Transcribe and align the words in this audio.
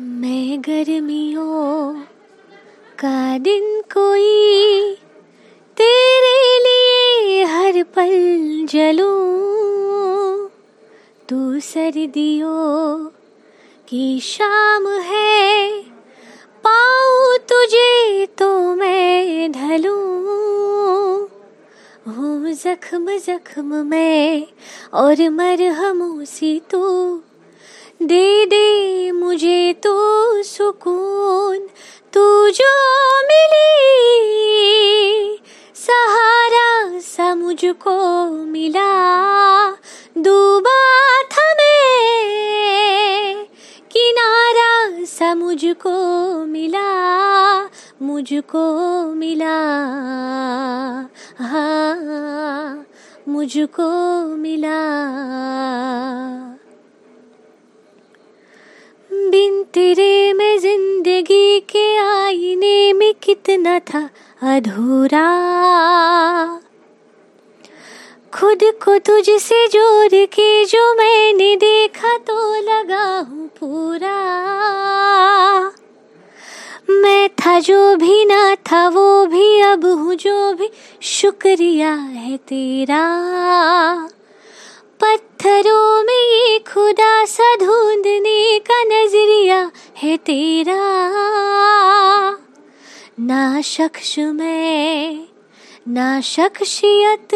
मैं 0.00 0.60
गर्मियों 0.60 1.94
का 2.98 3.38
दिन 3.38 3.80
कोई 3.80 4.94
तेरे 5.76 6.58
लिए 6.58 7.44
हर 7.44 7.82
पल 7.82 8.12
जलूं। 8.70 10.48
तू 11.28 11.60
सर्दियों 11.60 13.06
की 13.88 14.20
शाम 14.20 14.88
है, 14.88 15.82
पाऊँ 16.64 17.38
तुझे 17.38 18.26
तो 18.38 18.74
मैं 18.74 19.52
ढलूं। 19.52 19.98
हूँ 22.08 22.52
जख्म 22.52 23.18
जख्म 23.18 23.86
में 23.86 24.46
और 24.94 25.28
मरहमों 25.30 26.24
सी 26.24 26.62
तू। 26.70 26.84
दे 28.02 28.46
दे 28.46 29.10
मुझे 29.10 29.72
तो 29.72 30.42
सुकून, 30.42 31.58
तू 32.14 32.48
जो 32.48 32.70
मिली। 33.22 33.68
सहारा 35.74 36.98
सा 37.00 37.34
मुझको 37.34 38.28
मिला, 38.30 38.90
डूबा 40.18 41.22
था 41.22 41.54
मैं। 41.54 43.44
किनारा 43.90 45.04
सा 45.04 45.34
मुझको 45.34 46.44
मिला 46.44 46.88
मुझको 48.02 48.74
मिला। 49.12 49.58
हाँ 51.38 52.86
मुझको 53.28 53.90
मिला 54.36 54.78
बिन 59.12 59.62
तेरे 59.78 60.32
में 60.32 60.58
ज़िंदगी 60.58 61.60
के 61.60 61.96
आईने 61.98 62.92
में 62.92 63.14
कितना 63.22 63.78
था 63.78 64.10
अधूरा। 64.42 65.26
खुद 68.34 68.58
को 68.64 68.98
तुझसे 68.98 69.68
जोड़ 69.68 70.26
के 70.26 70.64
जो 70.64 70.94
मैंने 70.94 71.56
देखा 71.56 72.18
तो 72.18 72.54
लगा 72.54 73.18
हूँ 73.18 73.48
पूरा। 73.48 74.16
मैं 76.90 77.28
था 77.28 77.60
जो 77.60 77.96
भी 77.96 78.24
ना 78.24 78.54
था, 78.54 78.88
वो 78.88 79.26
भी 79.26 79.60
अब 79.60 79.84
हूँ 79.84 80.14
जो 80.14 80.52
भी। 80.52 80.70
शुक्रिया 81.02 81.92
है 81.92 82.36
तेरा। 82.36 83.04
पत्थरों 85.00 86.02
में 86.02 86.32
ये 86.32 86.57
खुदा 86.78 87.24
सा 87.24 87.56
ढूँढने 87.56 88.58
का 88.58 88.82
नज़रिया 88.82 89.70
है 89.96 90.16
तेरा। 90.16 90.76
ना 93.20 93.60
शख्स 93.60 94.18
में, 94.18 95.28
ना 95.88 96.20
शख्सियत, 96.20 97.34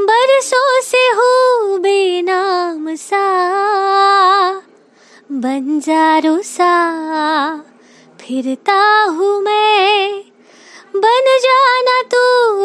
बरसों 0.00 0.80
से 0.80 0.98
हो 0.98 1.32
बेनाम 1.78 2.94
सा। 2.94 3.24
बंजारो 5.32 6.42
सा 6.42 6.74
फिरता 8.20 9.02
हूँ 9.02 9.42
मैं, 9.42 10.24
बन 10.96 11.38
जाना 11.42 12.02
तू 12.02 12.63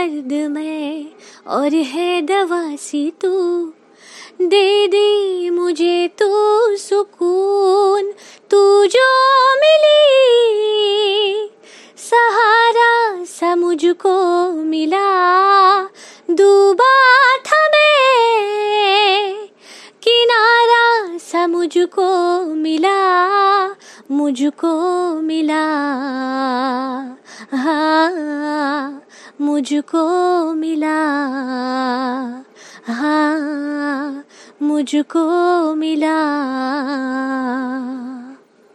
दर्द 0.00 0.32
में 0.32 1.10
और 1.46 1.74
है 1.74 2.22
दवा 2.22 2.76
सी 2.76 3.10
तू। 3.10 3.64
दे 4.42 4.86
दे 4.86 5.50
मुझे 5.50 6.08
तू 6.08 6.28
सुकून, 6.76 8.12
तू 8.50 8.86
जो 8.86 9.34
मिली। 9.54 10.10
सहारा 11.96 13.24
सा 13.24 13.56
मुझको 13.56 14.50
मिला। 14.50 15.80
डूबा 16.30 17.36
था 17.36 17.68
मैं, 17.68 19.34
किनारा 20.02 21.18
सा 21.18 21.46
मुझको 21.46 22.40
मिला। 22.44 23.20
मुझको 24.10 24.80
मिला। 25.20 25.64
हाँ। 27.52 29.02
मुझको 29.40 30.04
मिला। 30.54 30.98
हाँ 32.88 34.24
मुझको 34.62 35.74
मिला। 35.74 36.16